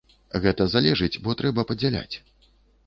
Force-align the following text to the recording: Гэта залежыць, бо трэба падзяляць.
Гэта 0.45 0.67
залежыць, 0.75 1.21
бо 1.27 1.37
трэба 1.43 1.69
падзяляць. 1.75 2.15